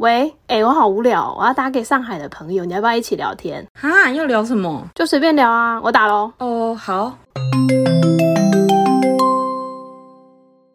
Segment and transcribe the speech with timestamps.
[0.00, 3.66] 喂，哎、我好无聊，我要打给上海的朋友，你要不要一起聊天？
[3.74, 4.82] 哈，要聊什么？
[4.94, 6.32] 就随便聊啊，我打喽。
[6.38, 7.18] 哦，好。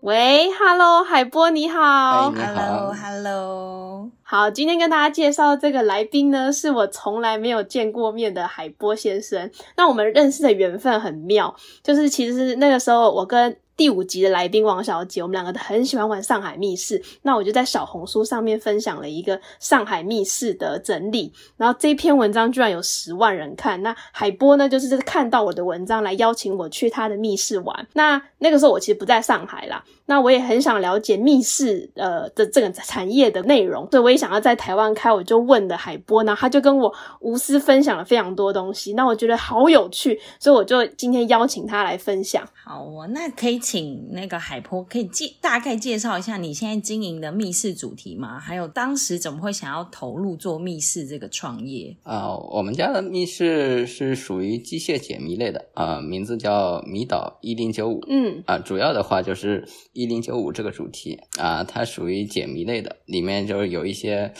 [0.01, 1.81] 喂，Hello，海波你好。
[1.81, 4.11] 哎你好 Hello，Hello。
[4.21, 9.49] 好，今天跟大家介绍这个来宾呢，是我从来没有见过面的海波先生。
[9.76, 17.02] 那我们认识的缘分很妙，就是其实那个时候我跟第五集的来宾王小姐，我们两个都很喜欢玩上海密室。
[17.23, 23.81] 那我就在小红书上面分享了一个上海密室的整理，然后这篇文章居然有十万人看。
[23.84, 27.88] 那海波呢，就是看到我的文章来邀请我去他的密室玩。
[27.93, 42.41] 那那个时候我其实不在上海啦，那我也很想了解密室呃的这个产业的内容，所以我也想要在台湾开，我就问了海波，然后他就跟我无私分享了非常多东西，那我觉得好有趣，所以我就今天邀请他来分享。
[42.63, 48.39] 好哦，那可以请那个海波可以介大概介绍一下你现在经营的密室主题吗？
[48.39, 51.97] 还有当时怎么会想要投入做密室这个创业？
[52.03, 57.99] 啊、我们家的密室是属于机械解谜类的啊、名字叫迷岛一零九五。
[58.07, 64.31] 嗯，啊，主要的话就是一零九五这个主题啊，它属于解谜类的，里面就是有一些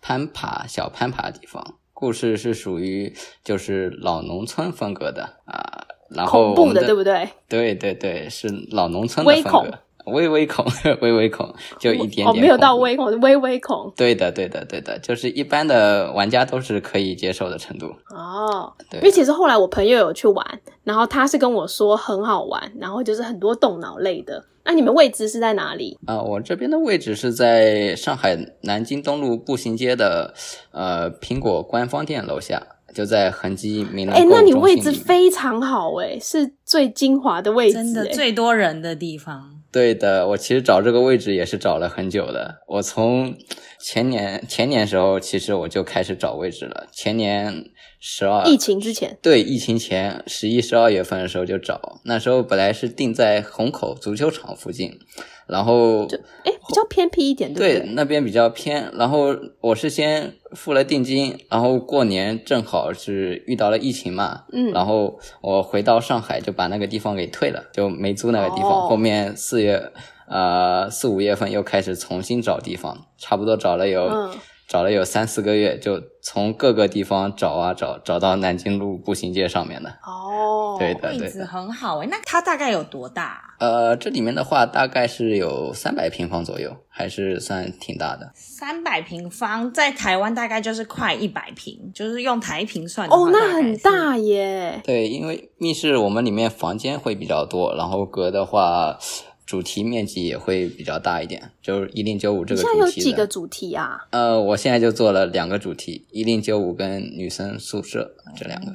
[0.00, 1.78] 攀爬、小攀爬的地方。
[1.92, 3.14] 故事是属于
[3.44, 7.28] 就是老农村风格的啊，然后恐怖的，对不对？
[7.48, 9.78] 对对对，是老农村的微恐风格，
[10.12, 10.64] 微 微恐，
[11.00, 17.86] 微微恐，就一点点哦，没有到微恐，微微恐对的，对的，对的，就是一般的玩家都是可以接受的程度。
[18.10, 18.72] 哦。
[18.90, 24.44] 对因为其实后来我朋友有去玩，然后他是跟我说很好玩，然后就是很多动脑类的。
[24.64, 25.98] 那你们位置是在哪里？
[26.06, 30.32] 啊、我这边的位置是在上海南京东路步行街的
[30.70, 39.50] 呃苹果官方店楼下，就在恒基民能哎、购那你位置非常好哎、是最精华的位置、真的哎最多人的地方。
[39.72, 42.56] 对的，我其实找这个位置也是找了很久的。
[42.68, 43.34] 我从
[43.80, 46.88] 前年前年时候，其实我就开始找位置了。
[46.92, 47.64] 前年
[47.98, 49.16] 十二疫情之前。
[49.22, 54.98] 对，疫情前十一、十二月份的时候就找，那时候本来是定在虹口足球场附近，
[55.46, 56.04] 然后
[56.44, 57.94] 哎、比较偏僻一点，对不对对？
[57.94, 68.70] 那边比较偏，然后我是先付了定金，然后过年正好是遇到了疫情嘛，嗯然后我回到上海就把那个地方给退了，就没租那个地方。
[68.70, 69.92] 哦后面四月
[70.28, 74.30] 呃四五月份又开始重新找地方，差不多找了有、嗯
[74.72, 79.90] 找了有三四个月，就从各个地方找啊找，找到南京路步行街上面的。
[80.02, 81.46] 哦，对的，位置对的。
[81.46, 83.52] 很好诶，那它大概有多大啊？
[83.58, 88.30] 呃，这里面的话大概是有三百平方左右，还是算挺大的。
[88.34, 93.76] 三百平方，在台湾大概就是快一百平，就是用台平算哦，那很。
[93.80, 94.80] 大耶。
[94.82, 98.96] 对，因为密室我们里面房间会比较多，然后隔的话，
[99.44, 103.00] 主题面积也会比较大一点，就是一零九五这你现在有个主题。
[103.02, 103.98] 几个主题啊？
[104.10, 108.72] 呃，我现在就做了两个主题，一零九五跟女生宿舍这两个。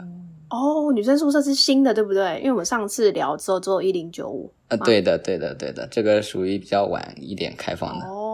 [0.49, 2.37] 哦，女生宿舍是新的，对不对？
[2.37, 4.49] 因为我们上次聊之后只有一零九五。
[4.69, 8.05] 呃，对的，对的，对的，这个属于比较晚一点开放的。
[8.05, 8.26] 哦，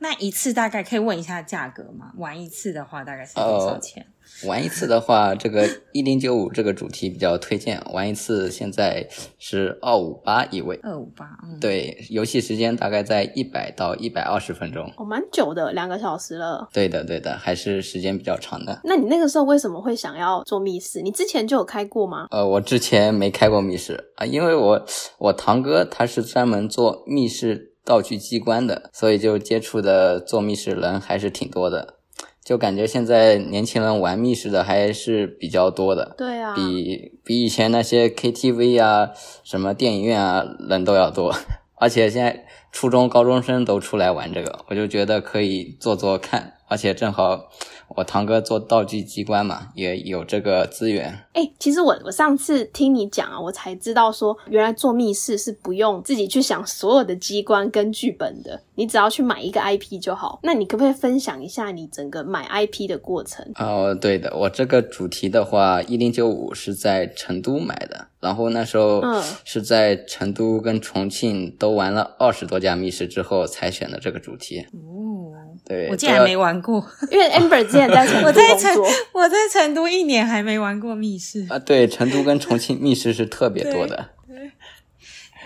[0.00, 2.12] 那一次大概可以问一下价格吗？
[2.16, 4.06] 玩一次的话大概是多少钱？
[4.46, 9.06] 玩一次的话，这个 一零九五这个主题比较推荐，玩一次现在
[9.38, 10.80] 是二五八一位。
[10.82, 14.90] 二五八，嗯，对，游戏时间大概在一百到一百二十分钟。
[14.96, 16.66] 哦，蛮久的，两个小时了。
[16.72, 18.80] 对的，对的，还是时间比较长的。
[18.84, 21.02] 那你那个时候为什么会想要做密室？
[21.02, 22.26] 你之前就有开过吗？
[22.30, 24.86] 呃，我之前没开过密室啊，因为我
[25.18, 31.96] 我堂哥他是专门做密室道具机关的，所以就接触的做密室人还是挺多的。
[32.42, 39.10] 就感觉现在年轻人玩密室的还是比较多的，对啊，比比以前那些 KTV 啊、
[39.42, 41.34] 什么电影院啊人都要多。
[41.76, 46.53] 而且现在初中高中生都出来玩这个，我就觉得可以做做看。
[46.66, 47.48] 而且正好
[47.96, 51.20] 我堂哥做道具机关嘛，也有这个资源。
[51.32, 60.40] 哎、其实我我上次听你讲啊，我才知道说，原来做密室是不用自己去想所有的机关跟剧本的，你只要去买一个 IP 就好。
[60.42, 63.44] 那你可不可以分享一下你整个买 IP 的过程？
[63.56, 74.60] 哦，对的，我这个主题的话，一零九五是在成都买的，然后那时候嗯是在成都跟重庆都玩了二十多家密室之后才选的这个主题。
[74.72, 75.03] 哦，
[75.66, 78.82] 对，我竟然没玩过，因为 Amber 之前在成都 我在成，
[79.12, 81.46] 我在成都一年还没玩过密室。
[81.48, 84.10] 啊，对，成都跟重庆密室是特别多的。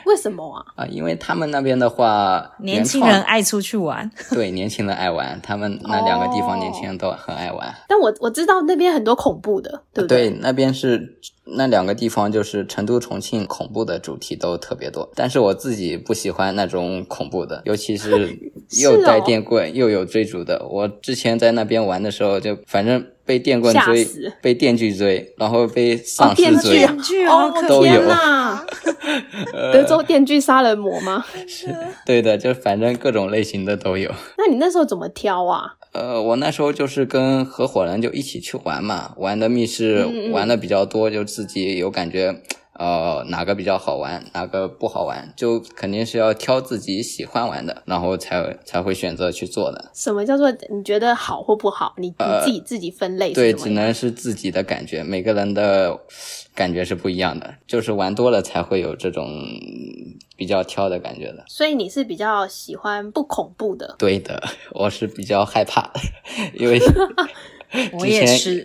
[0.06, 0.65] 为什么啊？
[0.85, 7.75] 啊，因为他们那边的话，年轻人爱出去玩，对年轻人爱玩， 他们那两个地方哦年轻人都很爱玩。
[7.87, 11.19] 但我我知道那边很多恐怖的，对不对，那边是
[11.56, 15.11] 那两个地方，就是成都、重庆，恐怖的主题都特别多。
[15.15, 18.11] 但是我自己不喜欢那种恐怖的，尤其是
[18.69, 20.67] 是又带哦电棍、又有追逐的。
[20.69, 24.08] 我之前在那边玩的时候，就反正被电棍追，
[24.40, 26.82] 被电锯追，然后被丧尸追。
[26.82, 28.64] 哦电锯哦好可都有天哪！
[29.70, 31.22] 德州电锯杀人魔吗？
[31.46, 31.66] 是
[32.06, 34.10] 对的，就反正各种类型的都有。
[34.38, 35.75] 那你那时候怎么挑啊？
[35.92, 42.34] 呃，我那时候就是跟合伙人就一起去玩嘛，玩的密室玩的比较多，就自己有感觉，
[42.78, 49.90] 呃，哪个比较好玩，哪个不好玩，就肯定是要挑自己喜欢玩的，然后才才会选择去做的。
[49.92, 51.92] 什么叫做你觉得好或不好？
[51.98, 52.14] 你你
[52.44, 55.98] 自己自己分类对，只能是自己的感觉，每个人的
[56.54, 59.28] 感觉是不一样的，就是玩多了才会有这种
[60.36, 61.44] 比较挑的感觉的。
[61.48, 64.40] 所以你是比较喜欢不恐怖的，对的，
[64.72, 65.90] 我是比较害怕，
[66.54, 66.78] 因为
[67.99, 68.65] 我也是。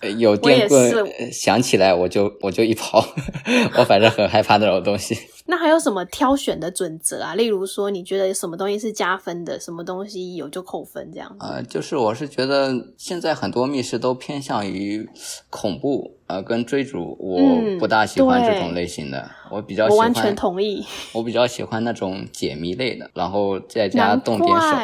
[0.00, 3.04] 呃有 电棍响起来我就我就一跑，
[3.76, 5.16] 我反正很害怕那种东西。
[5.46, 7.34] 那还有什么挑选的准则啊？
[7.34, 11.38] 例如说，你觉得什么东西是加分的，什么东西有就扣分这样子？
[11.40, 15.08] 呃，就是我是觉得现在很多密室都偏向于
[15.50, 19.28] 恐怖，呃，跟追逐，我嗯不大喜欢这种类型的。
[19.50, 24.76] 我比较喜欢，我完全同意，我比较喜欢那种解谜类的，然后再加动点手，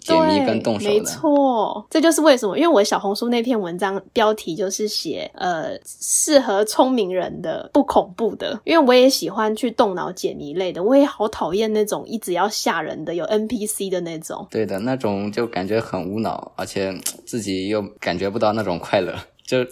[0.00, 1.00] 解谜跟动手的没。
[1.02, 14.44] 错，这就是为什么，因为我小红书那篇文章标题就是写呃适合聪明人的不恐怖的，因为我也喜欢去动脑解谜类的，我也好讨厌那种一直要吓人的有 NPC 的那种。
[14.50, 16.92] 对的，那种就感觉很无脑，而且
[17.24, 19.14] 自己又感觉不到那种快乐。
[19.48, 19.66] 就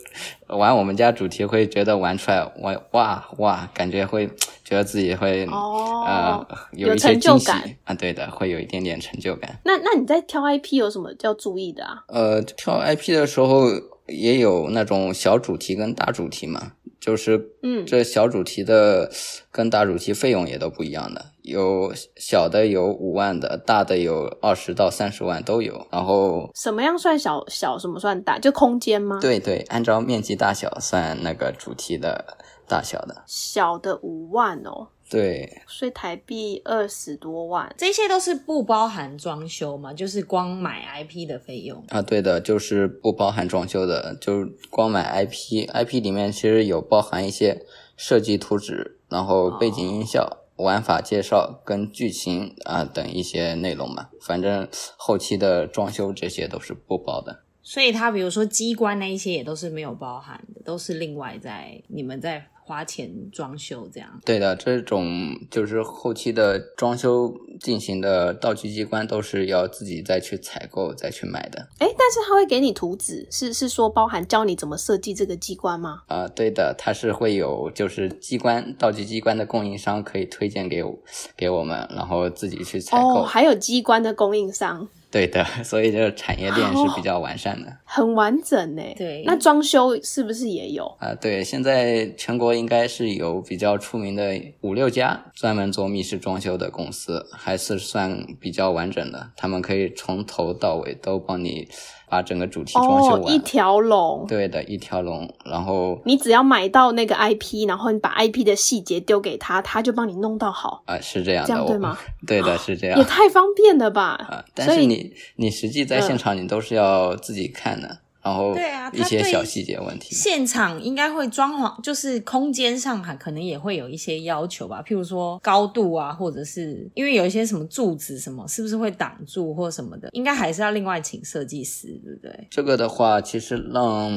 [0.46, 4.26] 玩我们家主题会觉得玩出来，哇哇哇，感觉会
[4.64, 9.60] 觉得自己会、哦呃有一些成就惊喜感啊，对的，会有一点点成就感。
[9.64, 12.02] 那那你在挑 IP 有什么要注意的啊？
[12.08, 13.66] 呃，挑 IP 的时候
[14.06, 16.72] 也有那种小主题跟大主题嘛，
[17.06, 19.08] 就是嗯这小主题的
[19.52, 25.86] 跟大主题费用也都不一样的，有小的有五万的，大的有二十到三十万都有。
[25.92, 28.40] 然后什么样算小小，什么算大？
[28.40, 32.36] 就空间吗？，对对，按照面积大小算那个主题的
[32.66, 33.22] 大小的。
[33.24, 37.72] 小的五万哦，对，所以台币二十多万。
[37.78, 41.84] 这些都是不包含装修嘛，就是光买 IP 的费用。
[41.90, 47.64] 啊，对的，就是不包含装修的，就光买 IP，IP 里面其实有包含一些
[47.96, 54.08] 设计图纸，然后背景音效、玩法介绍跟剧情啊等一些内容嘛。
[54.20, 54.66] 反正
[54.96, 57.42] 后期的装修这些都是不包的。
[57.62, 64.20] 所以它比如说机关那一些也都是没有包含的，都是另外在你们在花钱装修这样。
[64.24, 65.06] 对的，这种
[65.48, 71.60] 就是后期的装修进行的道具机关都是要自己再去采购再去买的。
[71.78, 76.02] 哎，但是他会给你图纸，是是说包含教你怎么设计这个机关吗？
[76.08, 80.98] 啊、对的，它是会有就是机关道具机关的供应商可以推荐给我
[81.36, 83.20] 给我们，然后自己去采购。
[83.20, 87.74] 哦，还有机关的供应商，对的， 所以这个产业链是比较完善的。
[87.84, 88.82] 很完整呢。
[88.98, 90.84] 对那装修是不是也有？
[91.00, 99.30] 啊、对，现在全国应该是有比较出名的五六家专门做密室装修的公司，还是算比较完整的。
[99.38, 101.66] 他们可以从头到尾都帮你
[102.08, 103.34] 把整个主题装修哦，完。
[103.34, 104.24] 一条龙。
[104.28, 111.98] 对的，一条龙，然后你只要买到那个 IP，然后你把 IP 的细节丢给他，他就帮你弄到好，啊、是这样的，这样对吗？
[112.26, 113.04] 对的，是这样也。
[113.04, 114.02] 太方便了吧！
[114.28, 120.12] 啊，但是你你实际在现场，你都是要自己看的，然后对啊一些小细节问题。
[120.14, 132.48] 现场应该会装潢，就是空间上还可能也会有一些要求吧，譬如说高度啊，或者是因为有一些什么柱子什么，是不是会挡住或什么的，应该还是要另外请设计师，对不对？
[132.50, 134.10] 这个的话，其实让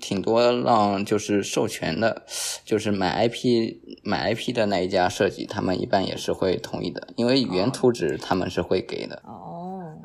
[0.00, 2.22] 挺多让就是授权的，
[2.64, 3.74] 就是买 IP
[4.04, 9.47] 买 IP 的那一家设计，他们一般也是会同意的，因为原图纸他们是会给的哦，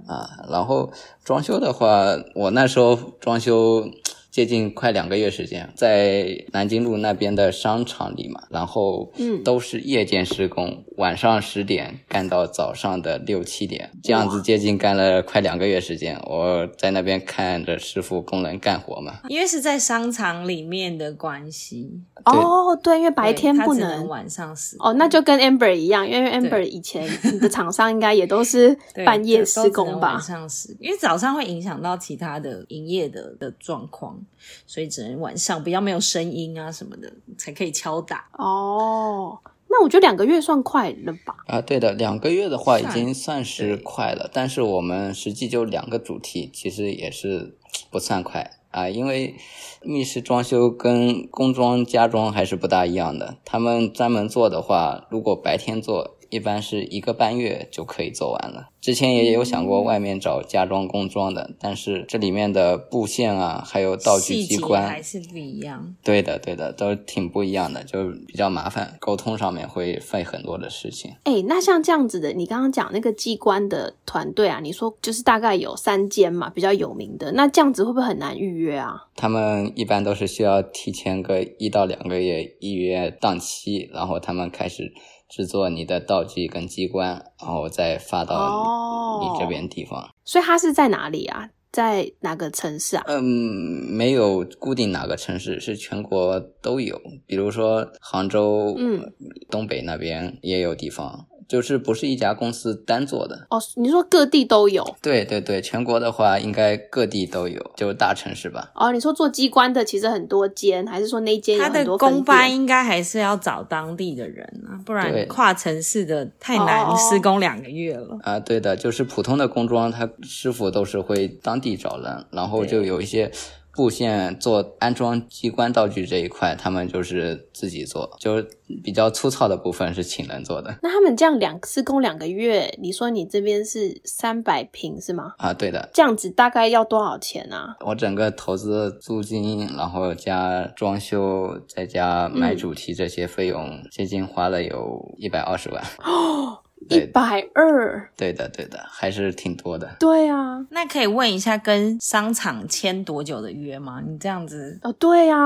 [0.07, 0.45] 啊。
[0.49, 0.91] 然后
[1.23, 2.05] 装修的话，
[2.35, 3.89] 我那时候装修。
[4.33, 16.19] 接近快两个月时间，在南京路那边的商场里嘛，然后嗯都是夜间施工，晚上十点干到早上的六七点，这样子接近干了快两个月时间。
[16.25, 24.07] 我在那边看着师傅工人干活嘛，因为是在商场里面的关系，哦，对，因为白天不能能。
[24.07, 30.21] 晚上使哦，那就跟 Amber 一样，因为 Amber 以前你的厂商应该也都是 半夜施工吧晚？
[30.21, 34.19] 上使，因为早上会影响到其他的营业的的状况，
[34.67, 38.25] 所以只能晚上比较没有声音啊什么的才可以敲打。
[38.33, 39.39] 哦，
[39.73, 41.35] 那那我觉得两个月算快了吧？
[41.47, 47.57] 啊，对的，两个月的话已经算是快了，但是我们实际就两个主题，其实也是
[47.89, 49.33] 不算快啊，因为
[49.81, 53.37] 密室装修跟工装家装还是不大一样的。
[53.43, 58.69] 他们专门做的话，如果白天做，一般是一个半月就可以做完了。
[58.81, 65.95] 之前也有想过外面找家装工装的，但是这里面的布线啊，还有道具机关，还是不一样。
[66.03, 71.11] 对的，对的，都挺不一样的，就比较麻烦，沟通上面会费很多的事情。
[71.23, 78.95] 哎，那像这样子的，你刚刚讲那个机关的团队啊，你说就是大概有三间嘛，比较有名的，那这样子会不会很难预约啊？
[79.15, 84.91] 他们一般都是需要提前个一到两个月预约档期，然后他们开始
[85.35, 87.09] 制作你的道具跟机关，
[87.41, 90.13] 然后再发到哦你这边地方。
[90.23, 91.49] 所以它是在哪里啊？
[91.71, 93.03] 在哪个城市啊？
[93.07, 97.01] 嗯，没有固定哪个城市，是全国都有。
[97.25, 99.11] 比如说杭州，嗯，
[99.49, 103.47] 东北那边也有地方，就是不是一家公司单做的。
[103.49, 108.71] 哦，你说各地都有对对对，全国的话应该各地都有，就是大城市吧。
[108.75, 108.91] 哦？
[108.91, 118.17] 你说做机关的其实很多间，还是说那间有他的很多分工班应该还是要找当地的人啊，不然跨城市的太难哦施工两个月了。
[118.23, 123.31] 啊，对的，就是普通的工装，他师傅都是会当地找人，然后就有一些
[123.75, 128.47] 布线做安装机关道具这一块，他们就是自己做，就是
[128.83, 130.77] 比较粗糙的部分是请人做的。
[130.83, 135.33] 那他们这样两施工两个月，你说你这边是三百平是吗？
[135.37, 137.75] 啊，对的，这样子大概要多少钱啊？
[137.85, 145.83] 我整个投资租金，然后加装修，再加买主题这些费用，接近花了有一百二十万。
[146.89, 149.95] 一百二，对的，对的，还是挺多的。
[149.99, 154.01] 对啊，那可以问一下，跟商场签多久的约吗？
[154.05, 155.37] 你这样子哦对啊，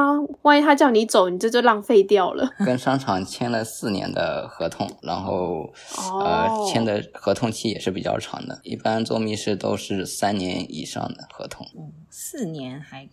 [0.43, 2.49] 万一他叫你走，你这就浪费掉了。
[2.65, 11.65] 跟商场签了四年的合同，然后、哦呃签的合同期也是比较长的，一般做密室都是三年以上的合同。
[12.19, 13.07] 四年还，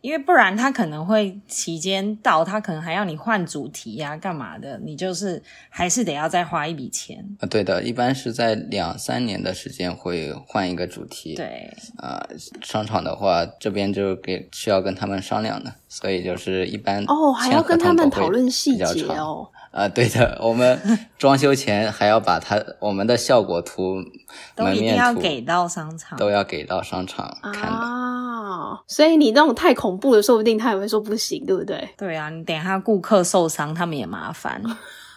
[0.00, 7.24] 因为不然他可能会期间到，他可能还要你换主题呀、干嘛的，你就是还是得要再花一笔钱。
[7.38, 12.20] 啊，对的，一般是在两三年的时间会换一个主题。，对，啊、
[12.60, 18.76] 商场的话这边就给需要跟他们商量的，所以就是一般哦，还要跟他们讨论细。
[18.76, 19.48] 节哦。
[19.70, 20.80] 啊、对的，我们
[21.18, 24.02] 装修前还要把它我们的效果图、
[24.56, 26.18] 都一定要门面图给到商场。
[26.18, 27.68] 都要给到商场看的。
[27.68, 31.88] 啊，所以你那种太恐怖的，说不定他也会说不行，对不对？
[31.96, 34.62] 对啊，你等一下顾客受伤，他们也麻烦。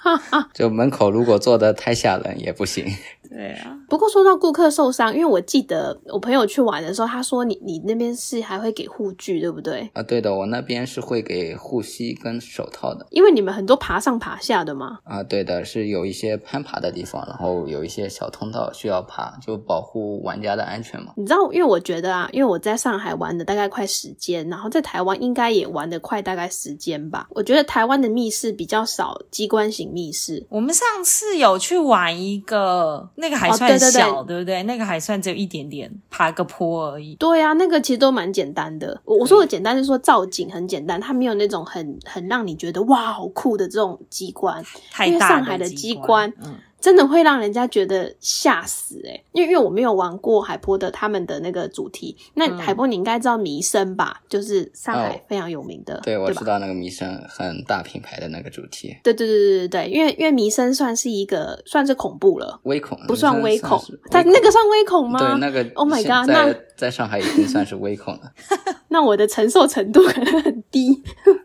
[0.54, 2.86] 就门口如果做的太吓人也不行。
[3.32, 9.90] 对啊，不过说到顾客受伤，因为我记得我朋友去玩的时候，他说你你那边是还会给护具，对不对？
[9.94, 13.08] 啊，对的，我那边是会给护膝跟手套的。
[13.10, 15.00] 因为你们很多爬上爬下的嘛。
[15.06, 21.14] 啊，对的，是有一些攀爬的地方，然后有一些小通道需要爬，就保护玩家的安全嘛。
[21.16, 27.28] 你知道，因为我觉得啊，因为我在上海玩的大概快十间，然后在台湾应该也玩的快大概十间吧。
[27.30, 34.64] 我觉得台湾的密室比较少机关型密室，我们上次有去玩一个，那个还算哦对对对小，对不对？
[34.64, 37.16] 那个还算只有一点点，爬个坡而已。
[37.16, 39.00] 对啊，那个其实都蛮简单的。
[39.06, 44.62] 我我说的简单是说造景很简单，它没有那种很很让你觉得哇好酷的这种机关，
[45.06, 52.16] 因为上海的机机关嗯，真的会让人家觉得吓死诶、欸因为因为我没有玩过海波的他们的那个主题。
[52.34, 54.22] 那嗯海波你应该知道迷生吧？
[54.28, 56.44] 就是上海哦非常有名的，对，我知？
[56.44, 65.20] 道那个迷生很大品牌的那个主题，对对对对对对，因为因为迷生算是一个算是恐怖了，微恐不算微恐是，它那个算微恐吗？
[65.20, 68.32] 对那个 Oh my god，在那在上海已经算是微恐了。
[68.90, 71.02] 那我的承受程度可能很低，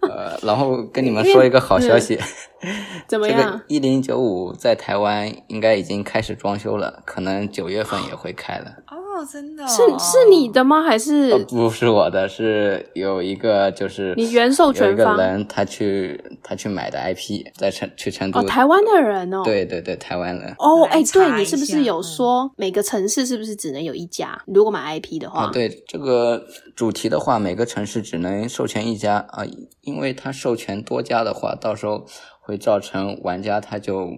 [0.08, 2.18] 呃，然后跟你们说一个好消息，
[3.06, 3.52] 这怎么样？
[3.52, 8.66] 个一零九五在台湾应该已经开始装修了，可能九月份也会开了。
[8.88, 10.82] 哦，真的哦、是是你的吗？
[10.82, 18.40] 还是呃，不是我的，是有一个就是你原授权方一个人他去他去买的 IP，在成去成都。
[18.40, 19.42] 哦，台湾的人哦？。
[19.42, 20.54] 对对对，台湾人。
[20.58, 24.38] 哦，哎、对你是不是有嗯说每个城市是不是只能有一家？
[24.46, 29.44] 如果买 IP 的话，啊，对这个主题的话，每个城市只能授权一家啊，
[29.80, 32.04] 因为他授权多家的话，到时候
[32.40, 34.08] 会造成玩家他就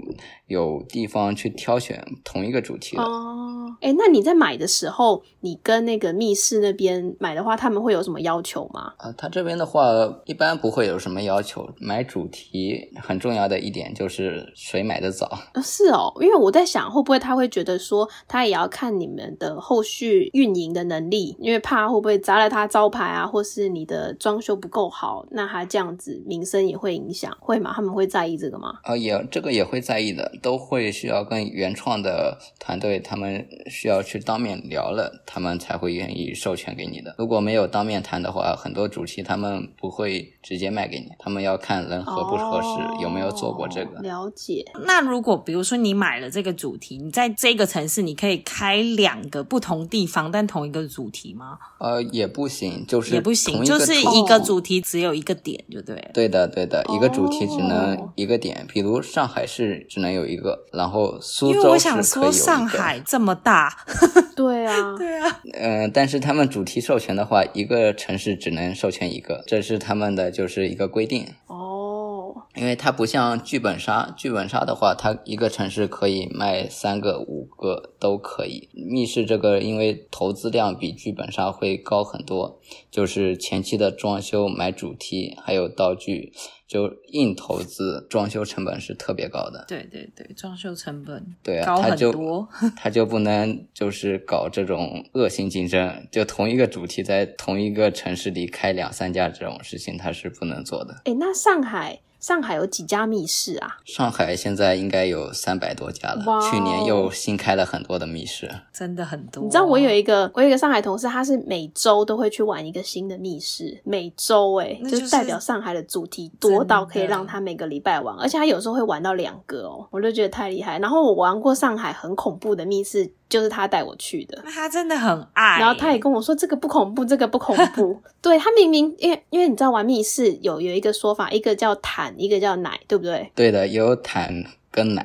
[0.48, 3.02] 有地方去挑选同一个主题的。
[3.02, 8.92] 哦，哎，那你在买的时候，你跟那个密室那边买的话，他们会有什么要求吗？
[8.98, 9.84] 啊，他这边的话
[10.24, 11.68] 一般不会有什么要求。
[11.78, 15.38] 买主题很重要的一点就是谁买的早。
[15.54, 27.72] 呃是哦，因为我在想，会不会他会觉得说，他也要看你们的后续运营的能力，因为怕会不会砸了他招牌啊，或是你的装修不够好，那他这样子名声也会影响，会吗？
[27.74, 28.78] 他们会在意这个吗？
[28.82, 37.14] 啊，也这个也会在意的，都会需要跟原创的团队，他们需要去当面聊了，他们才会愿意授权给你的。
[37.18, 43.98] 如果没有当面谈的话，很多主题他们不会直接卖给你，他们要看人合不合适，有没有做过这个。
[43.98, 51.58] 哦了解，那如果比如说你买了这个主题，你在这个城市你可以开两个不同地方，但同一个主题吗？
[51.78, 56.10] 呃，也不行，就是也不行，就是一个主题只有一个点就对。
[56.14, 62.68] 对的，对的，一个主题只能哦一个点，比如上海市只能有一个，然后苏因为州我想说，上。
[62.68, 63.74] 海这么大，
[64.36, 71.26] 对啊， 对啊，嗯、但是他们主题授权的话，一个城市只能授权一个，这是他们的就是一个规定。
[71.46, 78.68] 哦，因为它不像剧本杀，剧本杀的话，它一个城市可以卖三个、五个都可以。
[78.74, 86.32] 密室这个，因为投资量比剧本杀会高很多，就是前期的装修、买主题还有道具，
[86.68, 89.64] 就硬投资，装修成本是特别高的。
[89.66, 92.46] 对对对，装修成本对啊，高很他就多。
[92.76, 100.94] 他就不能就是搞这种恶性竞争，就同一个主题在同一个城市里开两三家这种事情，他是不能做的。
[101.06, 103.76] 哎，那上海上海有几家密室啊？
[103.84, 108.50] 上海现在应该有三百多家了，去年又新开了很多的密室。
[108.72, 109.42] 真的很多。
[109.42, 120.78] 你知道我有一个我有一个上海同事，他是每周都会去玩一个新的密室，每周哎、那就是就是代表上海的主题多到可以让他每个礼拜玩，而且他有时候会玩到两个哦，我就觉得太厉害。
[120.78, 124.40] 然后我玩过上海很恐怖的密室，就是他带我去的。
[124.44, 128.00] 那他真的很爱，然后他也跟我说这个不恐怖，这个不恐怖。
[128.20, 133.30] 对他明明因为因为你知道玩密室有有一个说法，一个叫坦，一个叫奶，对不对？
[133.34, 135.04] 对的，有坦跟奶，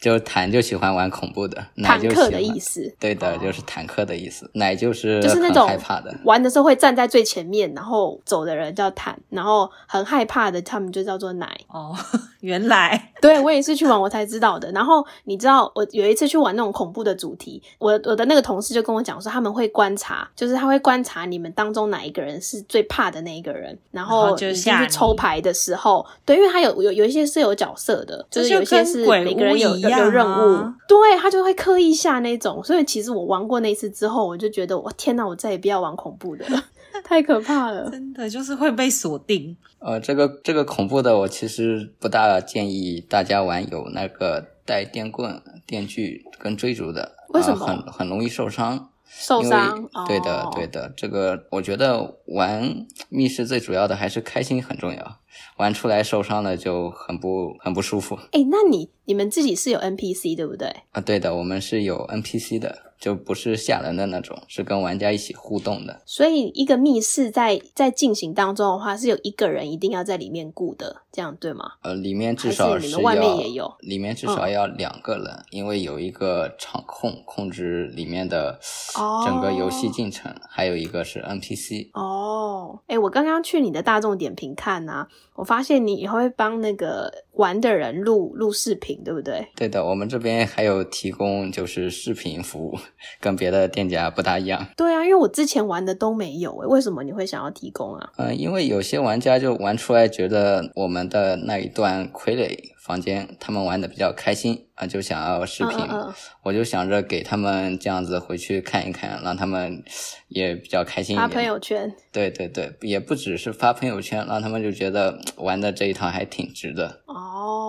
[0.00, 2.94] 就坦就喜欢玩恐怖的，奶坦克就喜欢的意思。
[2.98, 6.14] 对的，哦就是坦克的意思，奶就是就是那种害怕的。
[6.24, 11.58] 玩的时候会站在最前面，然后走的人叫坦，然后很害怕的他们就叫做奶。
[11.68, 11.96] 哦，
[12.40, 14.70] 原来对我也是去玩我才知道的。
[14.72, 32.62] 然后你知道，我有一次去玩那种恐怖的主题，我我的那个同事就跟我讲说，他们会观察，就是他会观察你们当中哪一个人是最怕的那一个人，然然后你去抽牌的时候，对，因为他有有有一些是有角色的，就是有一些是每个人有有屋一样任务啊，对他就会刻意下那种。
[32.62, 36.64] 所以其实我玩过那一次之后，我就觉得我天哪，我再也不要玩恐怖的了，
[37.04, 37.90] 太可怕了。
[37.90, 39.56] 真的就是会被锁定。
[39.78, 48.90] 呃，这个这个恐怖的，我其实不大建议大家玩有那个带电棍、电锯跟追逐的，为什么呃很很容易受伤。
[49.18, 55.18] 受伤，对的哦，对的，这个我觉得玩密室最主要的还是开心很重要，
[55.56, 60.68] 玩出来受伤了就很不很不舒服哎、那你你们自己是有 NPC 对不对？
[60.92, 61.00] 啊。
[61.00, 66.00] 对的，我们是有 NPC 的，就不是吓人的那种，是跟玩家一起互动的。
[66.04, 71.72] 所以一个密室在在进行当中的话，是有一个人一定要在里面顾的，这样对吗？
[71.82, 78.58] 呃，里面至少是们外面要也有里面至少要两个人，因为有一个场控控制里面的
[78.96, 81.90] 哦整个游戏进程，还有一个是 NPC。
[81.92, 89.46] 哦，哎，我刚刚去你的大众点评看啊，我发现你也会帮那个玩的人录录视频，对不对？
[89.56, 92.78] 对的，我们这边还有提供就是视频服务，
[93.20, 94.66] 跟别的店家不大一样。
[94.76, 98.12] 对啊，因为我之前玩的都没有，哎，为什么你会想要提供啊？
[98.18, 105.78] 嗯、因为有些玩家就玩出来觉得我们的那一段傀儡房间，他们玩的比较开心啊、就想要视频。
[105.78, 109.82] 嗯嗯嗯我就想着给他们这样子回去看一看，让他们
[110.28, 111.26] 也比较开心一发。
[111.26, 111.92] 朋友圈。
[112.12, 117.00] 对对对，也不只是发朋友圈，让他们就觉得嗯玩的这一趟还挺值的。
[117.06, 117.65] 哦，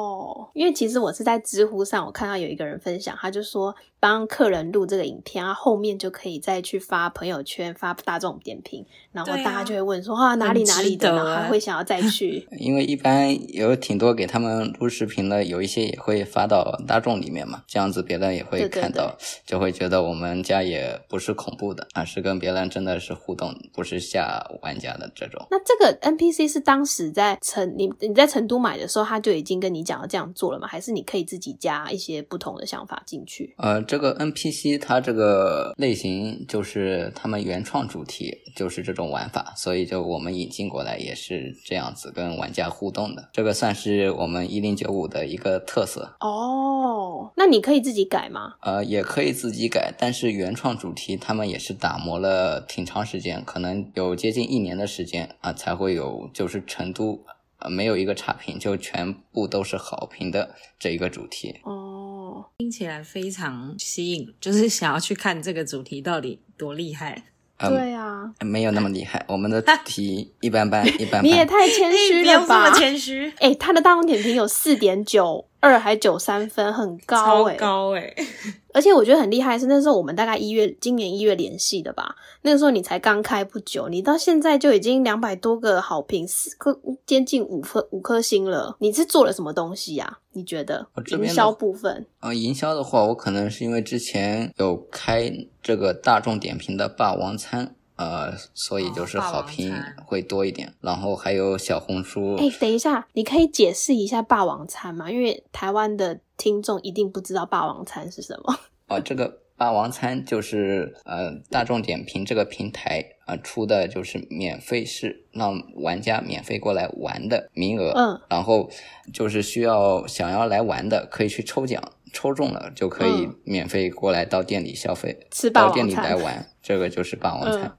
[0.53, 12.47] 因为其实我是在知乎上，我看到有一个人分享，他就说帮客人录这个影片，他后面就可以再去发朋友圈、发大众点评，然后大家就会问说啊哪里哪里的，得然后还欸会想要再去。
[12.57, 25.45] 因为一般有挺多给他们录视频的，有一些也会发到大众里面嘛，这样子别人也会对对看到，就会觉得我们家也不是恐怖的，而是跟别人真的是互动，不是吓玩家的这种。
[25.49, 30.67] 那这个 NPC 是当时在成你你在成都买的时候，他就已经跟你讲了这样做了吗？
[30.67, 33.55] 还是你可以自己加一些不同的想法进去？
[33.57, 43.29] 呃，这个 NPC 它这个类型就是他们原创主题，就是这种玩法，所以就我们引进过来也是这样子跟玩家互动的。
[43.33, 46.15] 这个算是我们一零九五的一个特色。
[46.19, 48.53] 哦，那你可以自己改吗？
[48.61, 57.19] 呃，也可以自己改，但是原创主题他们也是打磨了挺长时间，可能有接近一年的时间啊，才会有就是成都
[57.59, 61.59] 呃没有一个差评，就全部都是好评的这一个主题。
[61.63, 67.11] 哦，听起来非常吸引，就是想要去看这个主题到底多厉害。
[67.59, 71.23] 嗯对啊，没有那么厉害，我们的主题一般般，一般般。
[71.23, 72.79] 你也太谦虚了吧不用这么！
[72.79, 78.13] 谦虚，哎、他的大众点评有四点九二还九三分，很高超哎、高哎、
[78.73, 82.15] 而且我觉得很厉害的是，那时候我们大概一月，今年一月联系的吧。
[82.43, 88.77] 那个时候你才刚开不久，你到现在就已经两百多个好评，四颗接近五颗五颗星了。
[88.79, 92.05] 你是做了什么东西呀、你觉得营销部分？
[92.21, 99.73] 呃，营销的话，我可能是因为之前有开这个大众点评的霸王餐，呃，所以就是好评
[100.05, 100.73] 会多一点。
[100.81, 105.11] 然后还有小红书，哎、等一下，你可以解释一下霸王餐吗？
[105.11, 108.57] 因为台湾的听众一定不知道霸王餐是什么。
[108.87, 118.69] 哦，这个霸王餐就是呃大众点评这个平台啊、呃出的就是免费是让玩家免费过来玩的名额，嗯，然后
[119.11, 121.83] 就是需要想要来玩的可以去抽奖，
[122.13, 127.63] 抽中了就可以嗯免费过来到店里消费，吃霸到店里来玩，这个就是霸王餐。
[127.63, 127.77] 嗯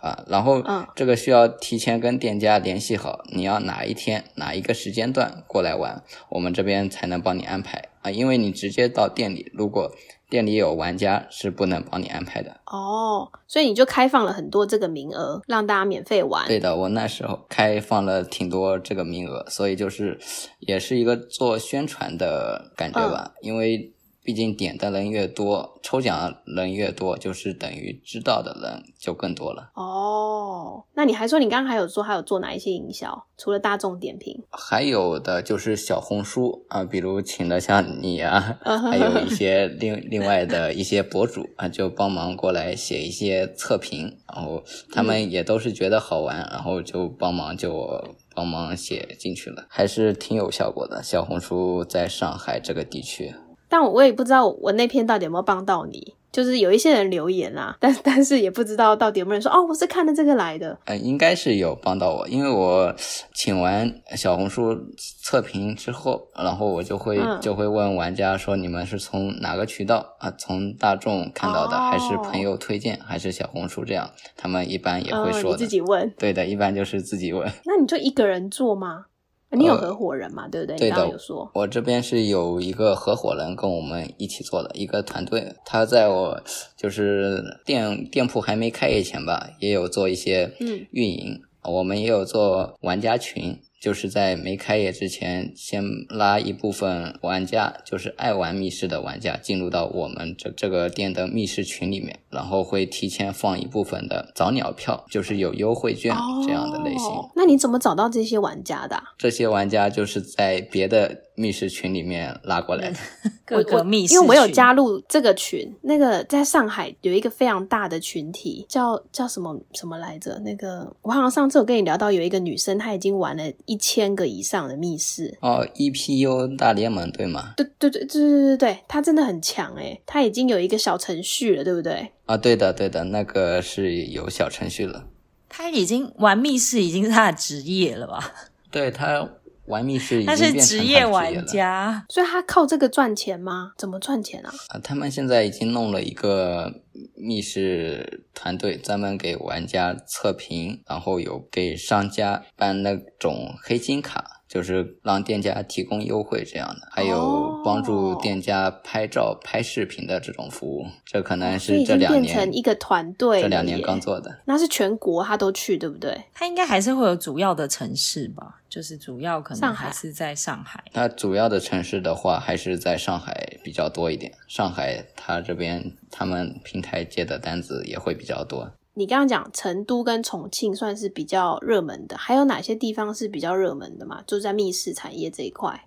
[0.00, 8.10] 啊，然后嗯这个需要提前跟店家联系好，你要哪一天哪一个时间段过来玩，我们这边才能帮你安排啊。
[8.10, 9.90] 因为你直接到店里，如果
[10.30, 12.60] 店里有玩家是不能帮你安排的。
[12.66, 16.46] 哦，所以你就开放了很多这个名额，让大家免费玩。
[16.46, 20.18] 对的，我那时候开放了挺多这个名额，所以就是
[20.60, 23.92] 也是一个做宣传的感觉吧，因为。
[24.28, 29.70] 毕竟点的人越多，抽奖人越多，就是等于知道的人就更多了。
[29.72, 33.24] 哦，那你还说你刚刚还有说还有做哪一些营销？
[33.38, 44.62] 除了大众点评，还有的就是小红书啊，比如请了像你啊， 还有 一些另另外的一些博主啊，就帮忙过来写一些测评，然后
[44.92, 51.02] 他们也都是觉得好玩，然后就帮忙就帮忙写进去了，还是挺有效果的。
[51.02, 53.34] 小红书在上海这个地区，
[53.68, 56.14] 但我我也不知道我那篇到底有没有帮到你。
[56.30, 60.78] 就是有一些人留言啊，但但是也不知道到底有没有人说哦，我是看了这个来的。
[60.84, 62.94] 呃，应该是有帮到我，因为我
[63.32, 64.76] 请完小红书
[65.22, 70.30] 测评之后，然后我就会、嗯就会问玩家说，你们是从哪个渠道啊？
[70.32, 74.10] 从大众看到的，哦还是朋友推荐，还是小红书这样？
[74.36, 76.12] 他们一般也会嗯，说自己问。
[76.18, 77.50] 对的，一般就是自己问。
[77.64, 79.06] 那你就一个人做吗？
[79.50, 80.46] 你有呃合伙人嘛？
[80.48, 80.76] 对不对？
[80.76, 81.50] 对的你刚刚有说。
[81.54, 86.40] 我这边是有一个合伙人跟我们一起做的一个团队，他在我
[86.76, 93.58] 就是店店铺还没开业前吧，也有做一些嗯运营，我们也有做玩家群。
[93.80, 106.14] 就是在没开业之前，先拉一部分玩家，就是爱玩密室的玩家进入到我们这这个店的密室群里面，然后会提前放一部分的早鸟票，就是有优惠券
[106.46, 107.06] 这样的类型。
[107.08, 112.96] 哦那你怎么找到这些玩家的啊、这些玩家就是在别的密室群里面拉过来的。
[113.46, 120.38] 各个密室因为我有加入这个群，那个在上海有一个非常大的群体，叫叫什么什么来着？
[120.40, 125.38] 那个我好像上次有跟你聊到，有一个女生她已经玩了一千个以上的密室。
[125.40, 127.54] 哦，EPU 大联盟对吗？
[127.56, 132.10] 对对对对对对对，她真的很强诶，她已经有一个小程序了，对不对？
[132.26, 135.06] 啊，对的对的，那个是有小程序了。
[135.48, 138.32] 他已经玩密室已经是他的职业了吧？
[138.70, 139.26] 对他
[139.68, 143.72] 玩密室已经他是变成职业玩了家，所以他靠这个赚钱吗？
[143.76, 144.52] 怎么赚钱啊？
[144.68, 146.72] 啊，他们现在已经弄了一个
[147.14, 160.86] 密室团队，专门给玩家测评，然后有给商家办那种黑金卡，就是让店家提供优惠这样的，还有帮助哦店家拍照、拍视频的这种服务。
[161.04, 163.98] 这可能是这两年变成一个团队，这两年刚。
[163.98, 164.38] 做的。
[164.44, 166.16] 那是全国他都去，对不对？
[166.32, 168.60] 他应该还是会有主要的城市吧？
[168.68, 170.84] 就是主要可能上海还是在上海。
[170.92, 174.32] 那主要的城市的话，还是在上海比较多一点。
[174.46, 178.70] 上海他这边他们平台接的单子也会比较多。
[178.98, 184.24] 你刚刚讲成都跟重庆算是比较热门的，还有哪些地方是比较热门的嘛？
[184.26, 185.86] 就在密室产业这一块。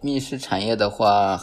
[0.00, 1.38] 密室产业的话，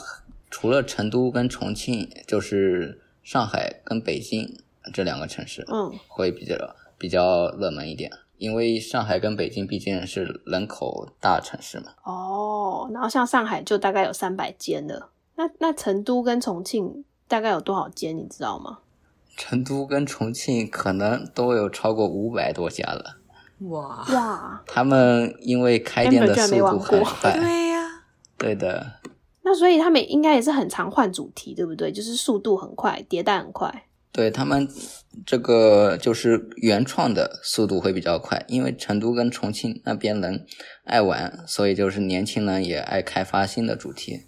[0.49, 4.51] 除了成都跟重庆，就是上海跟北京
[4.91, 6.55] 这两个城市嗯，会比较
[6.97, 8.11] 比较热门一点。
[8.39, 11.91] 因为上海跟北京毕竟是人口大城市嘛。
[12.03, 18.79] 哦，然后像上海就大概有三百间了，那那成都跟重庆大概有多少间，你知道吗？
[19.39, 23.15] 成都跟重庆可能都有超过五百多家了。
[23.59, 28.03] 哇，哇，他们因为开店的速度很快，对呀、
[28.37, 28.99] 对的，
[29.43, 31.89] 那所以他们应该也是很常换主题，对不对？
[31.89, 33.85] 就是速度很快，迭代很快。
[34.11, 34.67] 对他们
[35.25, 40.45] 这个就是原创的速度会比较快，因为成都跟重庆那边人
[40.83, 44.23] 爱玩，所以就是年轻人也爱开发新的主题。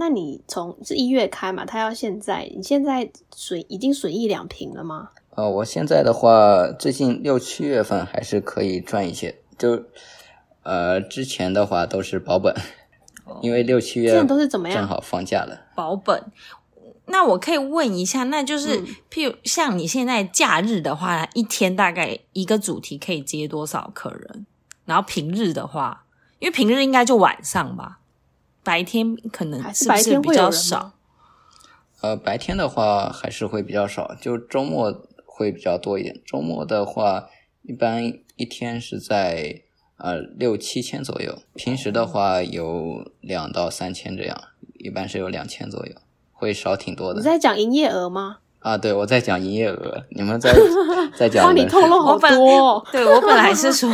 [0.00, 1.66] 哦，那你从是一月开嘛？
[1.66, 5.10] 他要现在，你现在损已经损益两平了吗？
[5.34, 9.84] 呃，我现在的话，最近六七月份还是可以赚一些，就
[10.62, 12.54] 呃之前的话都是保本，
[13.42, 15.66] 因为六七月现在都是怎么样正好放假了。
[15.74, 16.24] 保本。
[17.06, 24.46] 那我可以问一下，那就是、嗯譬如像你现在假日的话，一天大概一个主题可以接多少客人？
[24.84, 26.04] 然后平日的话，
[26.38, 27.99] 因为平日应该就晚上吧，
[28.62, 30.92] 白天可能还是是不是比白天会有人较少？？
[32.02, 36.20] 呃，白天的话还是会比较少，就周末会比较多一点。
[36.24, 37.28] 周末的话，
[37.62, 39.62] 一般一天是在
[39.98, 44.42] 呃六七千左右，平时的话有两到三千这样，
[44.78, 45.94] 一般是有两千左右，
[46.32, 47.24] 会少挺多的你。
[47.24, 48.38] 在讲营业额吗？
[48.60, 50.54] 啊，对，我在讲营业额，你们在
[51.16, 52.86] 在讲帮，你透露好多、哦。
[52.92, 53.90] 对我本来是说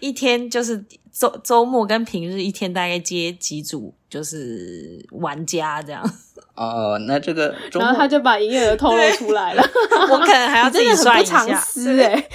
[0.00, 6.04] 一天就是周周末跟平日一天大概接几组就是玩家这样，
[6.54, 9.62] 哦，那这个然后他就把营业额透露出来了，
[10.12, 11.58] 我可能还要自己算一不藏下。
[11.58, 12.28] 私哎、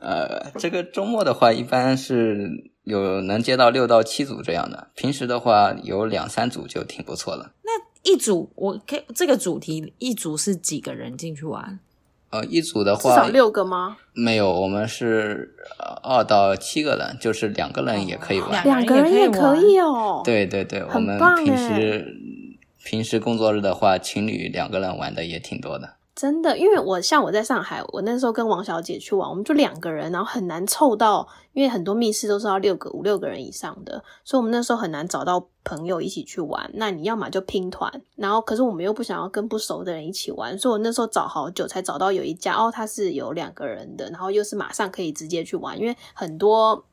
[0.00, 2.48] 呃，这个周末的话，一般是
[2.84, 7.52] 有能接到六到七组这样的，平时的话有两三组就挺不错了。
[8.02, 11.78] 一组我可以这个主题一组是几个人进去玩？
[12.30, 13.96] 呃，一组的至少话六个吗？
[14.12, 18.50] 没有，我们是呃二到七个人，就是两个人也可以玩。
[18.50, 22.16] 两两个人也可以哦。，对对对，我很们平棒哎时
[22.84, 25.96] 平时工作日的话，情侣两个人玩的也挺多的。
[26.20, 36.70] 真的，因为我像我在上海，我那时候跟王小姐去玩，我们就两个人，然后很难凑到，因为很多密室都是要六个、五六个人以上的，所以我们那时候很难找到朋友一起去玩。
[36.74, 46.84] 那你要么就拼团，然后可是我们又不想要跟不熟的人一起玩，所以我那时候找好久才找到有一家哦，它是有两个人的，然后又是马上可以直接去玩，因为很多。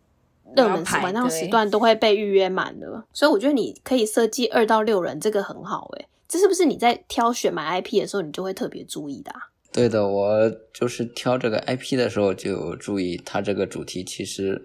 [0.55, 9.39] 热门时要排晚上时段都会被预约满的，所以我觉得你可以设计二到六人，这个很好诶、这是不是你在挑选买 IP 的时候，你就会特别注意的、啊？
[9.71, 14.61] 对的，我就是挑这个 IP 的时候就有注意，它这个主题其实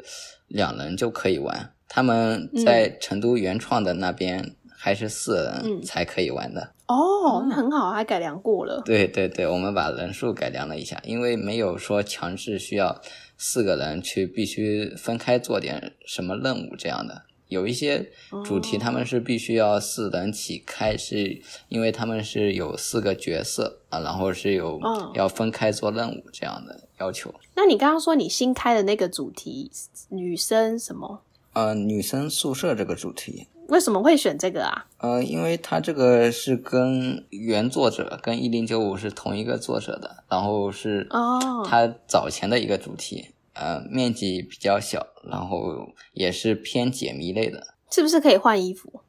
[0.48, 1.74] 两人就可以玩。
[1.88, 6.72] 他们在成都原创的那边还是四人嗯才可以玩的。
[6.88, 8.80] 哦，那很好，还改良过了。
[8.86, 13.00] 对对对，我们把人数改良了一下，因为没有说强制需要
[13.36, 17.22] 四个人去必须分开做点什么任务这样的。
[17.52, 18.10] 有一些
[18.44, 27.32] 主题他们是必须要四人起开，是因为他们是有四个角色啊，然后是有嗯要分开做任务这样的要求。
[27.54, 29.70] 那你刚刚说你新开的那个主题，
[30.08, 31.22] 女生什么？
[31.52, 34.86] 呃，女生宿舍这个主题，为什么会选这个啊？
[34.96, 47.74] 呃，因为它这个是跟原作者跟一零九五是同一个作者的，然后是哦他早前的一个主题，呃，面积比较小，然后也是偏解谜类的。
[47.90, 49.02] 是不是可以换衣服？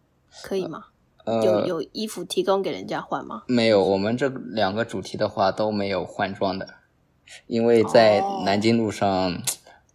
[0.44, 0.86] 可以吗？
[1.26, 3.44] 有呃，有衣服提供给人家换吗？
[3.48, 6.68] 没有，我们这两个主题的话都没有换装的，
[7.48, 9.42] 因为在哦南京路上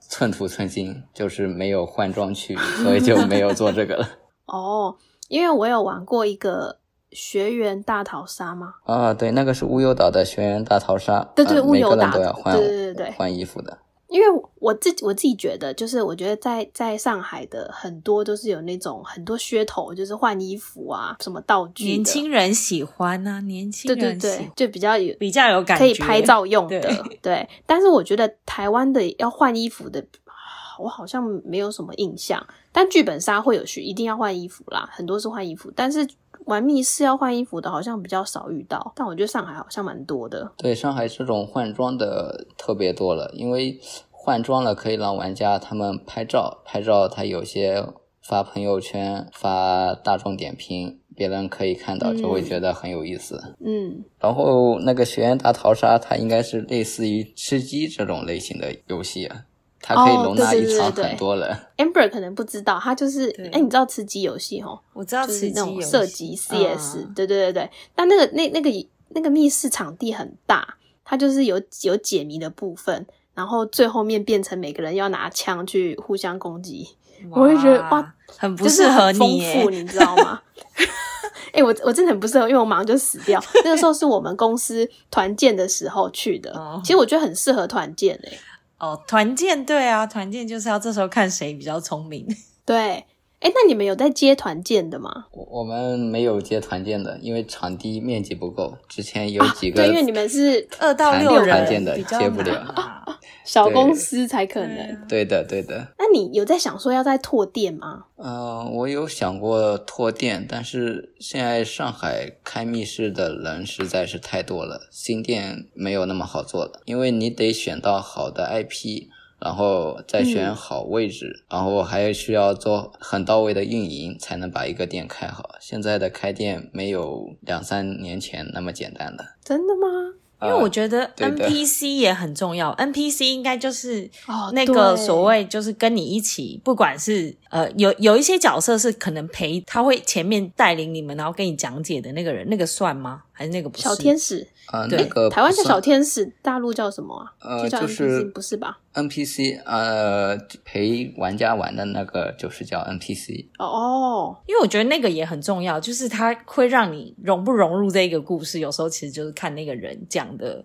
[0.01, 4.09] 寸土寸金，就是没有换装区，所以就没有做这个了。
[4.47, 4.97] 哦，
[5.29, 6.79] 因为我有玩过一个
[7.11, 8.77] 学员大逃杀吗？
[8.85, 13.77] 啊，对，那个是乌有岛的学员大逃杀，对对呃每个人乌有岛的都要换，对对对对换衣服的。
[14.09, 27.49] 因为我自己我自己觉得，就是我觉得在在上海的很多都是有那种很多噱头，就是换衣服啊，什么道具，年轻人喜欢啊，年轻对对人喜对，就比较有比较有感觉，可以拍照用的，对对。
[27.67, 30.33] 但是我觉得台湾的要换衣服的，啊
[30.79, 32.45] 我好像没有什么印象。
[32.73, 36.09] 但剧本杀会有需一定要换衣服啦，很多是换衣服，但是
[36.49, 38.93] 玩密室要换衣服的，好像比较少遇到。
[38.97, 40.51] 但我觉得上海好像蛮多的。
[40.57, 43.79] 对，上海这种换装的特别多了，因为
[44.11, 47.85] 换装了可以让玩家他们拍照，拍照他有些
[48.23, 53.55] 发朋友圈、发大众点评，别人可以看到，就会嗯觉得很有意思。
[53.65, 59.45] 嗯，然后那个学院大逃杀，它应该是类似于吃鸡这种类型的游戏啊，
[59.81, 61.57] 它可以哦容纳对对对一场对很多人。
[61.77, 64.79] Amber 可能不知道，他就是对哎，你知道吃鸡游戏哦？
[64.93, 67.71] 我知道就是吃鸡游那种射戏击 CS，、嗯对对对对。
[67.95, 68.71] 但那个那那个
[69.11, 72.95] 那个密室场地很大，它就是有有解谜的部分，
[73.35, 76.89] 然然后最后面变成每个人要拿枪去互相攻击，
[77.31, 79.41] 我会觉得哇，很不就是适合你。
[79.71, 80.41] 你知道吗？
[81.53, 83.43] 哎、我我真的很不适合，因为我马上就死掉。
[83.65, 88.39] 那个时候是我们公司团建的时候去的，哦其实我觉得很适合团建诶、
[88.79, 92.27] 哦，团建对啊，团建就是要这时候看谁比较聪明。
[92.65, 93.05] 对，
[93.41, 95.27] 哎、那你们有在接团建的吗？
[95.33, 98.77] 我我们没有接团建的，因为场地面积不够。
[98.89, 103.05] 之前有几个、啊对，因为你们是 二到六人团建的接不了啊
[103.45, 105.07] 小公司才可能。
[105.09, 105.87] 对的对的。
[106.11, 108.07] 那你有在想说要在拓店吗？
[108.17, 125.57] 呃，我有想过拓店，但是现在上海开密室的人实在是太多了，新店没有那么好做了，因为你得选到好的 IP，然后再选嗯好位置，然后还需要做很到位的运营，才能把一个店开好。
[125.61, 129.37] 现在的开店没有两三年前那么简单了。
[129.45, 130.15] 真的吗？
[130.43, 143.23] 因为我觉得 NPC 也很重要，NPC 应该就是哦那个所谓就是跟你一起，不管是呃有有一些角色是可能陪他会前面带领你们，然后跟你讲解的那个人，那个算吗？
[143.33, 143.83] 还是那个不是？
[143.85, 147.33] 小天使，呃，那个台湾叫小天使，大陆叫什么啊？
[147.41, 153.47] 呃就是 NPC 不是吧？NPC，呃，陪玩家玩的那个就是叫 NPC。
[153.59, 160.65] 哦哦，因为我觉得那个也很重要，就是它会让你融不融入这一个故事，有时候其实就是看那个人讲的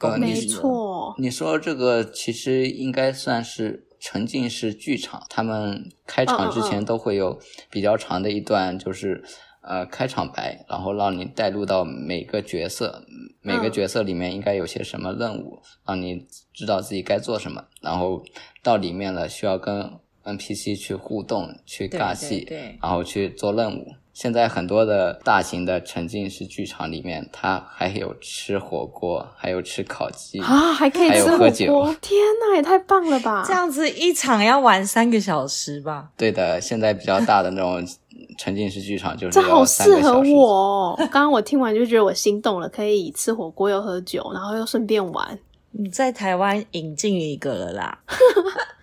[0.00, 0.34] 呃没。
[0.46, 7.38] 错，你说这个其实应该算是沉浸式剧场，他们开场之前都会有
[7.70, 9.22] 比较长的一段，就是
[9.62, 13.02] 呃开场白，然后让你带入到每个角色，
[13.46, 18.20] 每个嗯角色里面应该有些什么任务，让你知道自己该做什么，然后
[18.60, 19.88] 到里面了需要跟
[20.24, 23.86] NPC 去互动、去尬戏，对然后去做任务。
[24.12, 33.44] 现在很多的大型的沉浸式剧场里面，它还有吃火锅，还有吃烤鸡啊，还可以还有吃火喝酒锅， 天呐，也太棒了吧！
[33.46, 36.10] 这样子一场要玩三个小时吧？
[36.16, 37.86] 对的，现在比较大的那种
[38.36, 40.20] 沉浸式剧场就是这好适合。
[40.20, 40.94] 我哦！
[40.98, 45.38] 刚刚我听完就觉得我心动了，可以吃火锅又喝酒，然后又顺便玩，
[45.72, 47.98] 你在台湾引进一个了啦，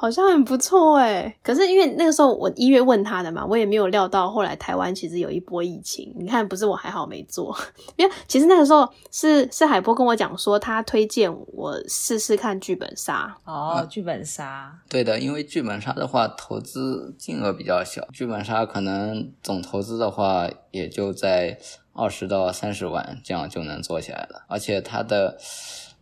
[0.00, 1.36] 好像很不错哎。
[1.42, 6.10] 可是因为那个时候我一月问他的嘛，我也没有料到后来台湾其实有一波疫情。
[6.18, 7.54] 你看，不是我还好没做，
[7.96, 13.36] 因为其实那个时候是是海波跟我讲说，他推荐我试试看剧本杀。
[13.44, 21.58] 哦，剧本杀，对的，因为剧本杀的话，投资金额比较小，剧本杀可能总投资的话也就在
[21.92, 24.44] 二十到三十万，这样就能做起来了。
[24.48, 25.36] 而且它的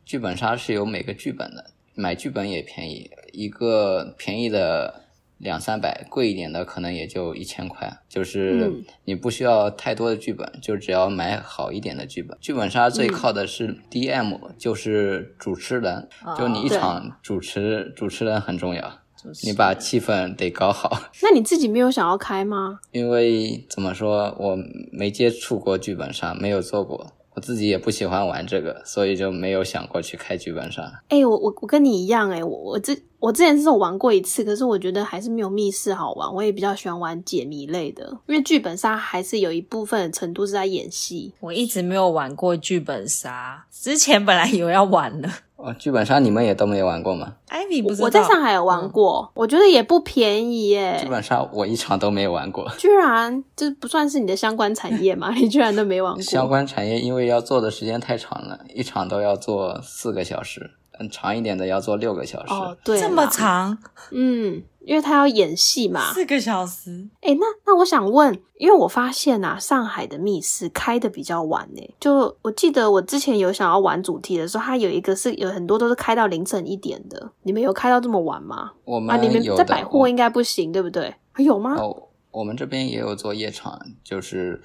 [0.04, 5.02] 剧本杀是有每个剧本的，买剧本也便宜，一个便宜的
[5.38, 7.98] 两三百，贵一点的可能也就一千块。
[8.08, 12.36] 就是嗯你不需要太多的剧本，就只要买好一点的剧本。
[12.40, 19.00] 剧本杀最靠的是 DM，、就是主持人，就你一场主持主持人很重要。
[19.20, 22.78] 就是你把气氛得搞好，那你自己没有想要开吗？
[22.92, 24.56] 因为怎么说，我
[24.92, 31.02] 没接触过剧本杀，没有做过，我自己也不喜欢玩这个，所以就没有想过去开剧本杀。
[31.08, 36.33] 哎、我我我跟你一样哎、我我之我之前是有玩过一次，可是我觉得还是没有密室好玩。
[36.33, 41.33] 我也比较喜欢玩解谜类的，因为剧本杀还是有一部分的程度是在演戏。
[41.40, 45.28] 我一直没有玩过剧本杀，之前本来有要玩的。
[45.59, 51.09] 哦，剧本杀你们也都没有玩过吗？Ivy 不知道我在上海有玩过，我觉得也不便宜耶剧。
[51.09, 52.70] 本杀我一场都没有玩过。
[52.78, 55.35] 居然这不算是你的相关产业吗？
[55.35, 56.22] 你居然都没玩过？
[56.22, 62.52] 相关产业因为要做的时间太长了，一场都要做四个小时，嗯，长一点的要做六个小时。
[62.52, 63.76] 哦，对，这么，长，
[64.11, 66.12] 嗯，因为他要演戏嘛。
[66.12, 71.94] 四个小时，哎、那那我想问，因为我发现啊，上海的密室开的比较晚呢。
[72.00, 77.30] 就我记得我之前有想要玩主题的时候，它有一个是有很多都是开到凌晨一点的。
[77.42, 78.72] 你们有开到这么晚吗？
[78.84, 81.14] 我们啊，你们在百货应该不行，对不对？
[81.32, 81.76] 还有吗？
[81.76, 84.61] 哦，我们这边也有做夜场，就是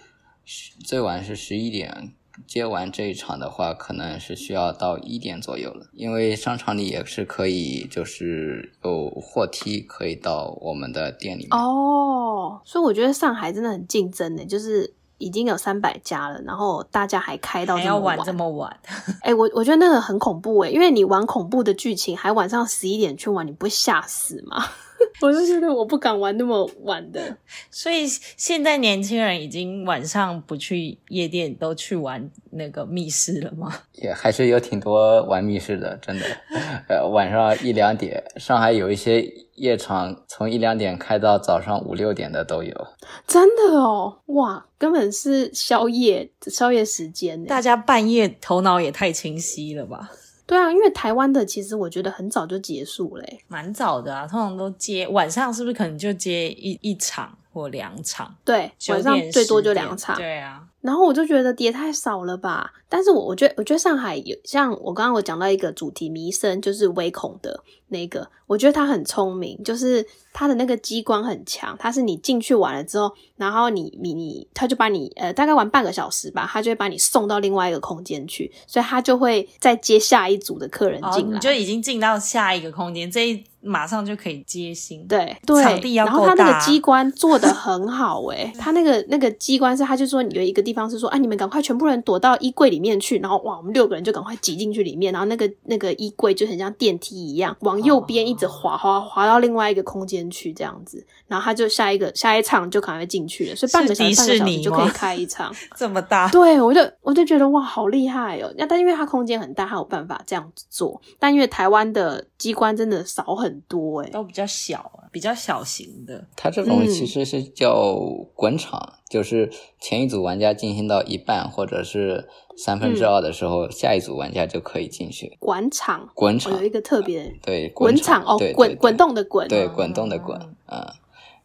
[0.46, 2.14] 十最晚是十一点。
[2.48, 11.50] 接完这一场的话，可能是需要到一点左右了，因为商场里也是可以，就是有货梯可以到我们的店里面。
[11.52, 18.26] 哦，所以我觉得上海真的很竞争呢，就是已经有三百家了，然后大家还开到这么晚还要玩。
[18.26, 18.80] 这么晚，
[19.22, 24.66] 哎、我我觉得那个很恐怖哎，因为你玩恐怖的剧情，还晚上十一点去玩，你不会吓死吗？
[25.22, 27.38] 我就觉得我不敢玩那么晚的。
[27.70, 33.74] 所以现在年轻人已经晚上不去夜店，都去玩那个密室了吗？
[33.94, 36.26] 也还是有挺多玩密室的，真的。
[36.90, 39.24] 呃，晚上一两点，上海有一些
[39.56, 42.88] 夜场从一两点开到早上五六点的都有。
[43.28, 47.44] 真的哦，哇，根本是宵夜宵夜时间。
[47.46, 50.10] 大家半夜头脑也太清晰了吧？
[50.46, 58.36] 对啊，因为台湾的其实我觉得很早就结束嘞、蛮早的啊，通常都接晚上，是不是可能就接一一场或两场？
[58.44, 60.16] 对，晚上最多就两场。
[60.18, 62.74] 对啊，然后我就觉得也太少了吧。
[62.90, 81.34] 但是我我觉得我觉得上海有像我刚刚我讲到一个主题迷生，就是微恐的那个，我觉得他很聪明，就是他的那个机关很强，他是你进去玩了之后，然后你你你他就把你呃大概玩半个小时吧，他就会把你送到另外一个空间去，所以他就会再接下一组的客人哦，进来。
[81.34, 85.08] 你就已经进到下一个空间，这一马上就可以接新。
[85.08, 105.54] 对对，场地要然后他那个机关 做的很好诶、他那个那个机关是，他就说有一个地方是说，啊，你们赶快全部人躲到衣柜里面去，然后哇，我们六个人就赶快挤进去里面，然后那个那个衣柜就很像电梯一样，往右边一直滑滑滑到另外一个空间去这样子，然后他就下一个下一场就可能会进去了，所以半个小时是迪士尼半个小时就可以开一场。
[105.76, 108.54] 这么大，对，我就我就觉得哇，好厉害哦！
[108.58, 111.02] 那但因为它空间很大，它有办法这样子做。
[111.20, 116.24] 但因为台湾的机关真的少很多哎、都比较小啊，比较小型的。
[116.36, 117.96] 它这种嗯其实是叫
[118.36, 125.38] 馆场，就是前一组玩家进行到一半或者是三分嗯之二的时候，下一组玩家就可以进去。
[125.40, 130.36] 滚场，滚场有一个特别对，滚场场哦，对对滚滚动的滚，对，嗯滚动的滚，
[130.66, 130.96] 啊、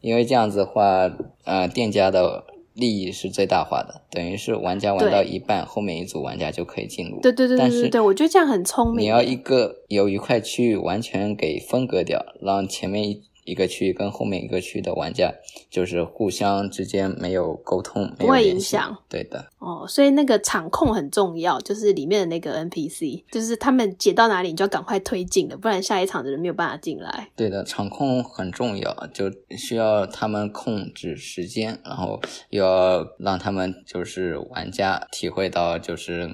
[0.01, 1.11] 因为这样子的话，
[1.45, 7.21] 呃，店家的利益是最大化的，等于是玩家玩到一半，后面一组玩家就可以进入。
[7.21, 9.05] 对对对但是对对对，我觉得这样很聪明。
[9.05, 15.33] 你要一个有一块区域完全给分割掉，让前面一一个区域跟后面一个区域的玩家
[15.71, 18.97] 就是互相之间没有沟通，没不会影响。
[19.09, 27.31] 对的，哦，所以那个场控很重要，就是里面的那个 NPC，就是他们解到哪里，你就要赶快推进了，不然下一场的人没有办法进来。
[27.35, 32.21] 对的，场控很重要，就需要他们控制时间，然后
[32.51, 36.29] 又要让他们就是玩家体会到就是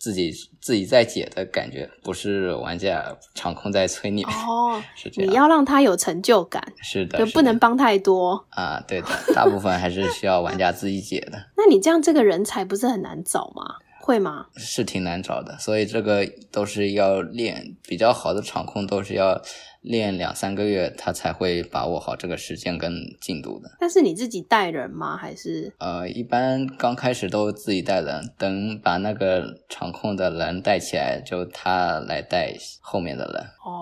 [0.00, 0.32] 自己
[0.62, 5.30] 自己在解的感觉，不是玩家场控在催 你，哦，是这样。
[5.30, 8.42] 你要让他有成就感，是的，就不能帮太多。
[8.48, 11.32] 啊，对的，大部分还是需要玩家自己解的。
[11.54, 13.76] 那你这样这个人才不是很难找吗？
[14.00, 14.46] 会吗？
[14.56, 19.38] 是挺难找的，所以这个都是要练，比较好的场控都是要
[19.80, 23.70] 练两三个月，他才会把握好这个时间跟进度的。
[23.80, 25.16] 但是你自己带人吗？
[25.16, 33.42] 还是呃，一般刚开始都自己带人，等把那个场控的人带起来，就他来带后面的人。
[33.64, 33.79] 哦，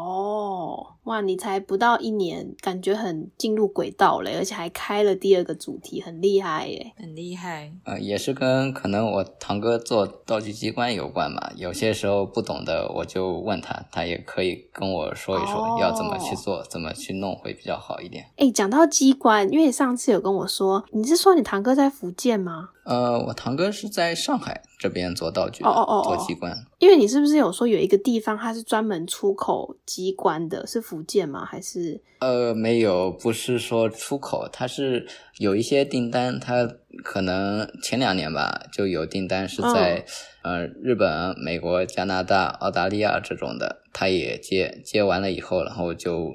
[1.09, 6.93] 哇，你才不到一年，感觉很进入轨道嘞，而且还开了第二个主题，很厉害耶。
[6.99, 11.51] 很厉害，呃，也是跟可能我堂哥做道具机关有关嘛。
[11.57, 18.27] 有些时候不懂的，我就问他，他也可以跟我说一说哦要怎么去做，怎么去弄会比较好一点。
[18.37, 22.69] 哎，讲到机关，因为你上次有跟我说，你是说你堂哥在福建吗？
[22.89, 26.57] 呃，我堂哥是在上海这边做道具，哦哦哦哦做机关。
[26.79, 31.45] 因为你是不是有说有一个地方它是专门出口机关的，是福建吗？
[31.45, 36.67] 还是呃，没有，不是说出口，它是有一些订单，它
[37.05, 40.07] 可能前两年吧就有订单是在、
[40.43, 46.35] 呃日本、美国、加拿大、澳大利亚这种的，他也接接完了以后，然后就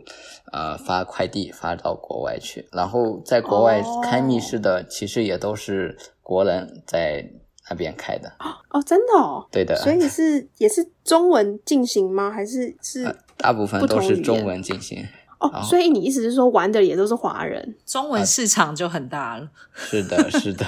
[0.54, 7.28] 呃发快递发到国外去，然后在国外哦开密室的其实也都是国人在
[7.70, 8.32] 那边开的，
[8.70, 9.46] 哦，真的哦？
[9.52, 12.32] 对的，所以是也是中文进行吗？
[12.32, 15.06] 还是是、呃大部分都是中文进行。
[15.52, 15.62] 哦？
[15.64, 17.76] 所以你意思是说玩的也都是华人？
[17.86, 19.50] 中文市场就很大了。
[19.76, 20.66] 是的， 是的。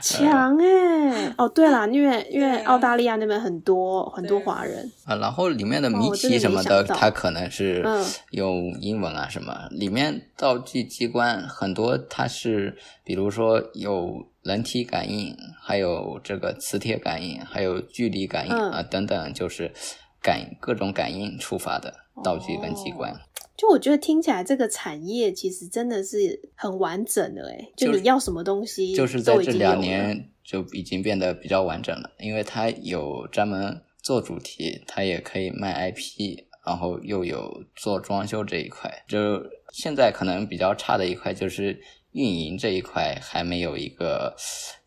[0.00, 9.68] 强哎、哦，对了，因为因为澳大利亚那边很多很多华人，啊，然后里面的谜题什么的，它可能是嗯用英文啊什么。
[9.70, 19.72] 里面道具机关很多，它是比如说有人体感应，还有这个磁铁感应，还有距离感应、嗯啊等等，就是
[20.22, 23.14] 感各种感应触发的道具跟机关。
[23.58, 39.04] 就我觉得听起来这个产业其实真的是很完整的哎，就就你要什么东西就是在这两年就已经变得比较完整了，因为它有专门做主题，它也可以卖 IP，然后又有做装修这一块。
[39.08, 39.42] 就
[39.72, 41.80] 现在可能比较差的一块就是
[42.12, 44.36] 运营这一块还没有一个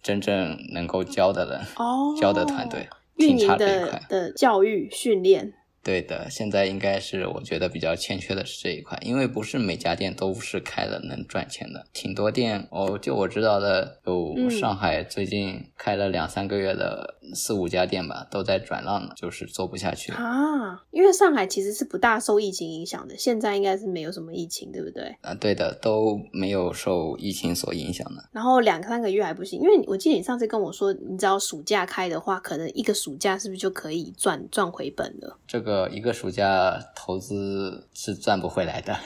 [0.01, 4.01] 真正能够教的人，哦教的团队，运营的这一块。
[4.07, 5.55] 的教育训练。
[5.83, 20.11] 对的，现在应该是我觉得比较欠缺的是这一块，因为不是每家店都是开了能赚钱的，挺多店哦，就我知道的有嗯上海最近开了两三个月的四五家店吧，都在转让了，就是做不下去。
[20.11, 25.15] 啊，因为上海其实是不大受疫情影响的，现在应该是没有什么疫情，对不对？
[25.21, 28.23] 啊，对的，都没有受疫情所影响的。
[28.31, 35.37] 然后两三个月还不行，因为我记得你上次跟我说，你只要暑假开的话，可能一个暑假是不是就可以赚赚回本了？
[35.47, 38.97] 这个一个暑假投资是赚不回来的，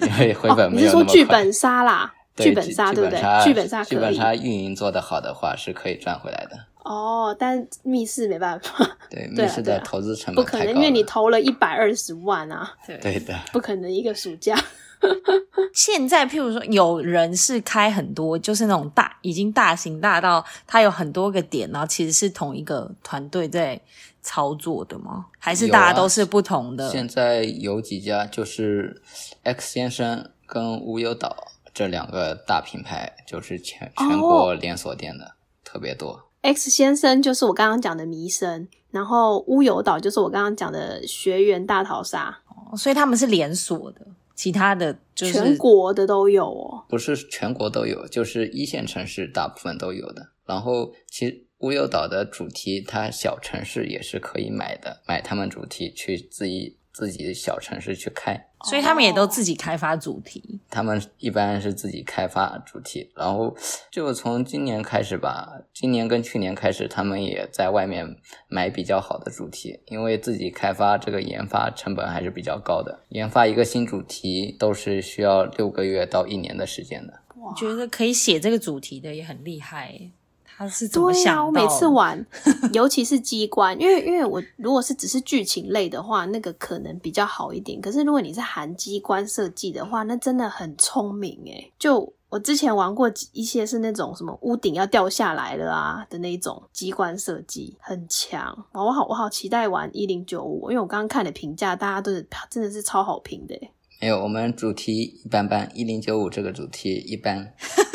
[0.00, 1.04] 因为回本哦，你是没有那么快。
[1.04, 2.12] 说剧本杀啦？
[2.36, 3.20] 剧本杀对不对？
[3.44, 6.58] 剧本杀剧可以本杀运营做得好的话是可以赚回来的。
[6.82, 10.68] 哦，但密室没办法，对，密室的投资成本不可能。
[10.68, 14.54] 因为你投了一百二十万啊，对对的，不可能一个暑假。
[15.74, 23.80] 现在，譬如说，有人是开很多，就是那种大，已经大型大到它有很多个点，然后其实是同一个团队在
[24.22, 25.26] 操作的吗？
[25.38, 26.88] 还是大家都是不同的？
[26.90, 29.02] 现在有几家就是
[29.42, 35.34] X 先生跟无忧岛这两个大品牌，就是全哦全国连锁店的、
[35.64, 36.24] 特别多。
[36.42, 42.38] X 先生就是我刚刚讲的迷生，然后乌有岛就是我刚刚讲的学员大逃杀，
[42.76, 46.84] 所以他们是连锁的，其他的就是全国的都有哦。
[46.88, 50.30] 不是全国都有，就是一线城市大部分都有的。
[50.44, 58.48] 然后其实无忧岛的主题，它小城市也是可以买的，买他们主题去自己自己的小城市去开。
[58.64, 60.58] 所以他们也都自己开发主题。
[60.70, 63.54] 他们一般是自己开发主题，然后
[63.90, 68.16] 就从今年开始吧，今年跟去年开始，他们也在外面
[68.48, 77.20] 买比较好的主题，因为自己开发这个研发成本还是比较高的，研发一个新主题都是需要六个月到一年的时间的。
[77.36, 80.10] 我觉得可以写这个主题的也很厉害耶，
[80.56, 81.46] 他是怎么对呀、想到的？
[81.46, 82.26] 我每次玩，
[82.72, 87.80] 尤其是机关，因为因为我如果是只是剧情类的话，那个可能比较好一点。
[87.80, 91.72] 可是如果你是含机关设计的话，那真的很聪明诶。
[91.78, 98.56] 就我之前玩过一些是那种什么屋顶要掉下来了啊的那种机关设计，很强。
[98.72, 103.70] 我好我好期待玩一零九五，因为我刚刚看的评价，大家都是真的是超好评的诶。
[104.00, 107.54] 没有，我们主题一般般，一零九五这个主题一般，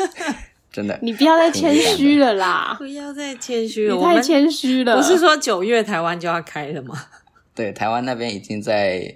[0.72, 0.98] 真的。
[1.02, 4.96] 你不要再谦虚了啦， 不要再谦虚了，你太谦虚了。
[4.96, 6.94] 不是说九月台湾就要开了吗？
[7.54, 9.14] 对，台湾那边已经在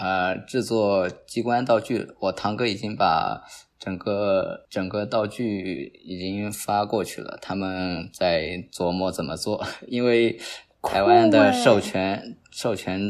[0.00, 3.42] 呃制作机关道具了，我堂哥已经把
[3.78, 10.40] 整个整个道具已经发过去了，他们在琢磨怎么做， 因为
[10.82, 13.00] 台湾的授权授权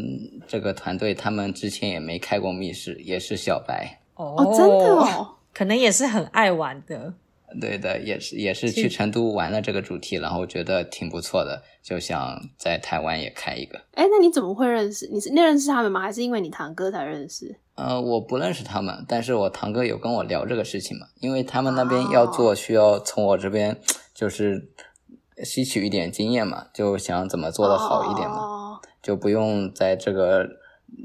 [0.46, 4.00] 这个团队，他们之前也没开过密室，也是小白。
[4.16, 5.36] 哦哦，真的哦。
[5.54, 7.14] 可能也是很爱玩的。
[7.60, 13.78] 对的，也是也是去成都玩了这个主题，然后觉得挺不错的，就想在台湾也开一个。
[13.92, 15.08] 哎，那你怎么会认识？
[15.12, 16.00] 你是你认识他们吗？
[16.00, 17.58] 还是因为你堂哥才认识？
[17.76, 23.78] 呃，我不认识他们，但是我堂哥有跟我聊这个事情嘛，因为他们那边要做，需要从我这边
[24.14, 24.70] 就是
[25.44, 30.48] 吸取一点经验嘛，就想怎么做的好一点嘛，哦就不用在这个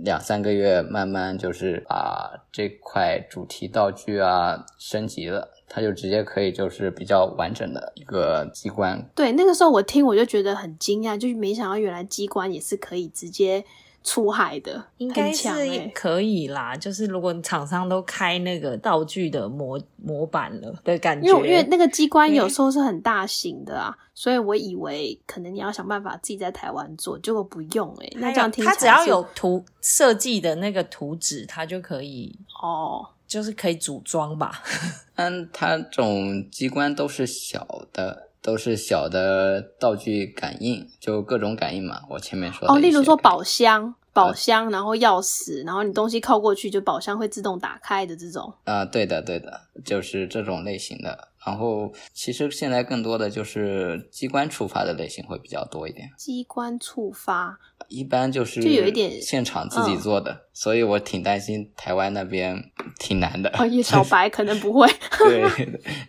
[0.04, 9.02] 两三个月慢慢就是把这块主题道具啊升级了，它就直接可以就是比较完整的一个机关。
[9.16, 13.64] 对，那个时候我听我就觉得很惊讶，就是没想到原来机关也是可以直接
[14.04, 34.62] 出海的，应该是欸可以啦，就是如果厂商都开那个道具的模模板了的感觉，因为因为那个机关有时候是很大型的啊，所以我以为可能你要想办法自己在台湾做，结果不用哎、那这样听起来它只要有图设计的那个图纸，它就可以哦就是可以组装吧。
[35.16, 42.02] 嗯它这种机关都是小的，都是小的道具感应，就各种感应嘛。
[42.10, 43.96] 我前面说的哦，例如说宝箱。
[44.14, 48.54] 宝箱，然后钥匙，然后你东西靠过去，就宝箱会自动打开的这种。
[48.66, 51.30] 啊、对的对的，就是这种类型的。
[51.46, 57.58] 然后其实现在更多的就是机关触发的类型会比较多一点，机关触发，
[57.92, 63.52] 一般就是就有一点现场自己嗯做的，所以我挺担心台湾那边挺难的。
[63.60, 64.88] 哦，也 小白可能不会。
[65.20, 65.42] 对，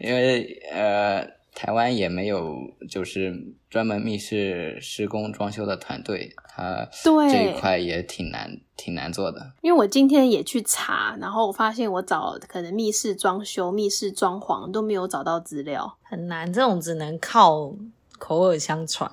[0.01, 2.55] 因为呃，台湾也没有
[2.89, 3.35] 就是
[3.69, 9.53] 专门密室施工装修的团队，它对这一块也挺难挺难做的。
[9.61, 15.99] 因为我今天也去查，然后我发现我找可能密室装修、密室装潢都没有找到资料。
[16.03, 17.75] 很难，这种只能靠
[18.23, 19.11] 口耳相传，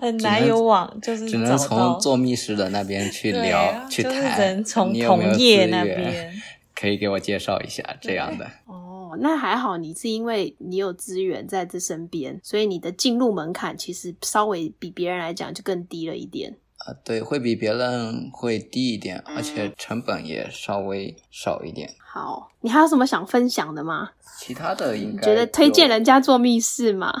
[0.00, 4.64] 很难有网，就是只能从做密室的那边去聊、啊去谈。
[4.64, 6.34] 从同业那边。
[6.74, 8.50] 可以给我介绍一下这样的？
[8.66, 16.56] 哦，那还好，你是因为你有资源在这身边，所以你的进入门槛其实稍微比别人来讲就更低了一点。
[16.78, 21.94] 啊，对，会比别人会低一点，而且成本也稍微少一点。
[21.98, 24.10] 好，你还有什么想分享的吗？
[24.38, 27.12] 其他的应该觉得推荐人家做密室吗？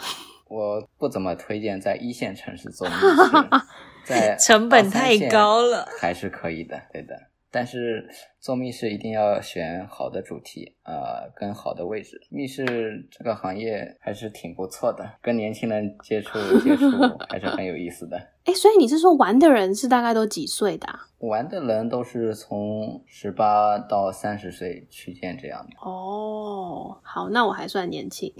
[0.50, 3.06] 我不怎么推荐在一线城市做 密室，
[4.04, 7.14] 在 成本太高了还是可以的，对的。
[7.52, 12.20] 但是做密室一定要选好的主题，呃，跟好的位置。
[12.30, 16.90] 密室这个行业还是挺不错的，跟年轻人接触 接触
[17.28, 18.16] 还是很有意思的。
[18.44, 21.00] 哎，所以你是说玩的人是大概都几岁的、啊？
[21.18, 25.76] 玩的人都是从十八到三十岁区间这样的。
[25.80, 28.32] 哦，好，那我还算年轻。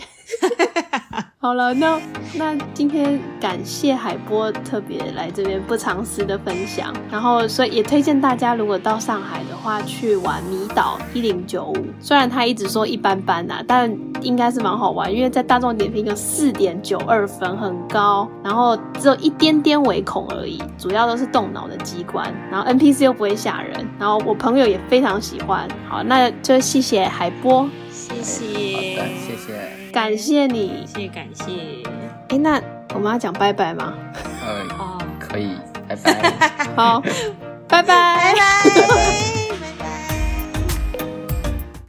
[1.39, 1.99] 好了，那
[2.35, 11.77] 那今天感谢海波特别来这边不藏私的分享，然后所以也推荐大家，如果到上海的话，去玩迷岛一零九五。
[11.99, 25.67] 虽然他一直说一般般呐、但应该是蛮好玩，因为在大众点评有四点九二分，很高，然后只有一点点唯恐而已，主要都是动脑的机关，然后 NPC 又不会吓人，然后我朋友也非常喜欢。
[25.89, 27.67] 好，那就谢谢海波。
[27.91, 28.45] 谢谢
[28.77, 29.80] 好，的，谢谢。
[29.93, 31.01] 感谢你谢。
[31.01, 31.45] 谢感谢。
[32.29, 32.61] 哎，那
[32.95, 33.93] 我们要讲拜拜吗？
[35.19, 35.57] 可以，
[35.89, 36.33] 拜拜。
[36.77, 37.01] 好，
[37.69, 38.35] 拜拜。
[38.35, 38.35] 拜
[38.89, 39.30] 拜。